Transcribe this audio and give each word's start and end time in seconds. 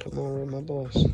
Come 0.00 0.18
on, 0.18 0.40
with 0.40 0.50
my 0.50 0.60
boss. 0.60 1.06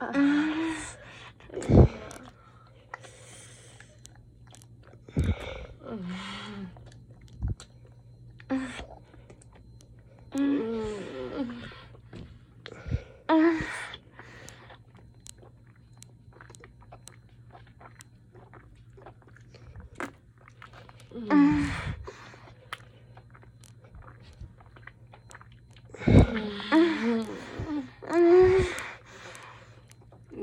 Uh, 0.00 0.37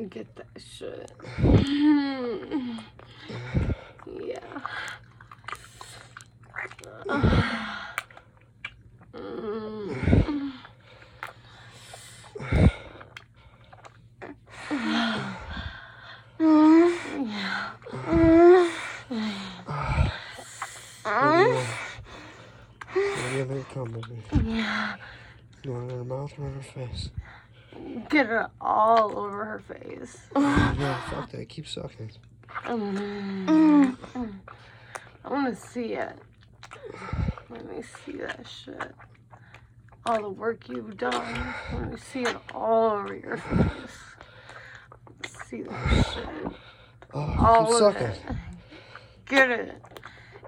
Get 0.10 0.36
that 0.36 0.48
shit. 0.58 1.12
yeah. 7.08 7.62
Maybe 23.48 23.60
they 23.60 23.66
come 23.74 23.94
with 23.94 24.10
me. 24.10 24.58
Yeah. 24.58 24.96
You 25.64 25.72
want 25.74 25.92
her 25.92 26.04
mouth 26.04 26.34
or 26.40 26.50
her 26.50 26.62
face? 26.62 27.10
Get 28.10 28.28
it 28.30 28.46
all 28.60 29.18
over 29.20 29.46
her 29.46 29.60
face. 29.60 30.18
No, 30.36 30.98
fuck 31.12 31.30
that. 31.32 31.48
Keep 31.50 31.68
sucking. 31.68 32.12
Mm. 32.66 33.96
I 35.24 35.30
want 35.30 35.56
to 35.56 35.62
see 35.62 35.94
it. 35.94 36.18
Let 37.50 37.70
me 37.70 37.84
see 37.84 38.18
that 38.18 38.48
shit. 38.48 38.94
All 40.08 40.22
the 40.22 40.30
work 40.30 40.68
you've 40.70 40.98
done. 40.98 41.54
Let 41.74 41.92
me 41.92 41.98
see 41.98 42.22
it 42.22 42.38
all 42.54 42.92
over 42.92 43.16
your 43.16 43.38
face. 43.38 43.98
Let's 45.22 45.48
see 45.50 45.62
that 45.64 46.06
shit. 46.14 46.54
Oh, 47.14 47.36
All 47.40 47.66
keep 47.68 47.76
sucking. 47.76 48.08
it. 48.08 48.22
Get 49.28 49.52
it. 49.52 49.82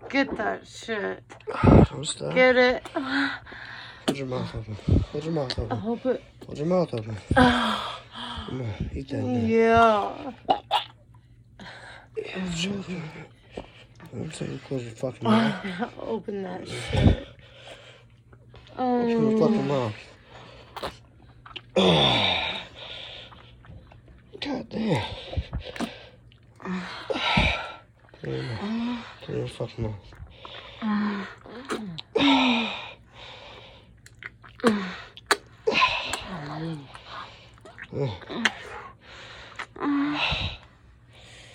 Get 0.10 0.36
that 0.38 0.68
shit. 0.68 1.24
Don't 1.90 2.06
stop. 2.06 2.34
Get 2.34 2.56
it. 2.56 2.88
Hold 2.94 4.18
your 4.18 4.28
mouth 4.28 4.56
open. 4.56 4.76
Hold 5.12 5.24
your 5.24 5.34
mouth 5.34 5.60
open. 5.60 5.72
I 5.72 5.76
hope 5.80 6.06
it. 6.06 6.24
Hold 6.46 6.58
your 6.58 6.68
mouth 6.68 6.94
open. 6.94 7.18
Come 7.36 8.62
on, 8.62 8.90
eat 8.94 9.10
that. 9.10 9.18
now. 9.24 9.48
Yeah. 9.48 10.32
I'm 14.14 14.32
saying 14.32 14.54
you 14.54 14.60
close 14.68 14.84
your 14.84 14.92
fucking 14.92 15.24
mouth. 15.30 15.94
Open 16.00 16.44
that 16.44 16.68
shit. 16.68 17.28
Open 18.78 19.10
your 19.10 19.32
Um, 19.32 19.38
fucking 19.38 19.68
mouth. 19.68 19.96
God 24.42 24.70
damn. 24.70 25.04
Put 29.28 29.36
it 29.36 29.36
in 29.36 29.36
your 29.36 29.36
mouth. 29.36 29.36
Put 29.36 29.36
it 29.36 29.36
in 29.36 29.40
your 29.40 29.48
fucking 29.48 29.84
mouth. 29.84 31.18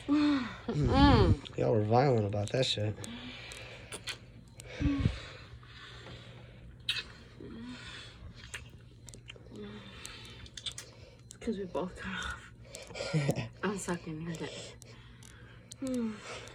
mm. 0.68 1.34
Y'all 1.56 1.72
were 1.72 1.84
violent 1.84 2.26
about 2.26 2.52
that 2.52 2.66
shit. 2.66 2.94
Because 11.38 11.56
we 11.58 11.64
both 11.64 11.96
got 11.96 12.12
off. 12.12 12.50
I'm 13.62 13.78
sucking 13.78 14.20
your 14.20 14.34
dick. 14.34 14.52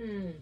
Mm. 0.00 0.32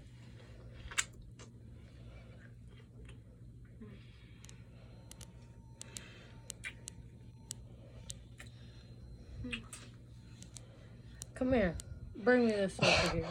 Come 11.34 11.52
here. 11.52 11.74
Bring 12.16 12.46
me 12.46 12.52
this 12.52 12.76
over 12.80 13.16
here. 13.16 13.26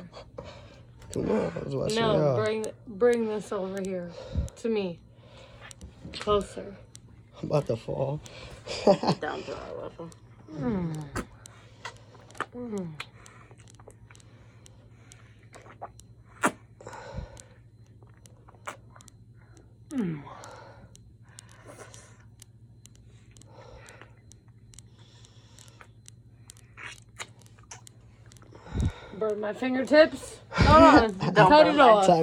Come 1.13 1.31
on, 1.31 1.51
I 1.55 1.59
was 1.63 1.75
watching 1.75 1.95
No, 1.99 2.13
y'all. 2.15 2.43
bring 2.43 2.65
bring 2.87 3.27
this 3.27 3.51
over 3.51 3.81
here 3.81 4.11
to 4.57 4.69
me. 4.69 4.99
Closer. 6.13 6.75
I'm 7.41 7.49
about 7.49 7.67
to 7.67 7.77
fall. 7.77 8.21
Down 9.21 9.43
to 9.43 9.57
our 9.57 9.75
level. 9.83 10.09
Mm. 10.53 11.05
Mm. 12.55 12.89
Mm. 19.93 20.23
Burn 29.13 29.39
my 29.39 29.53
fingertips. 29.53 30.37
Hold 30.51 30.83
on. 30.83 31.13
Cut 31.35 31.67
it 31.67 31.79
off. 31.79 32.07
Time 32.07 32.15